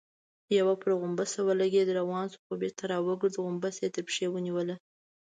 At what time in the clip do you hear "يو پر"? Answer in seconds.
0.57-0.89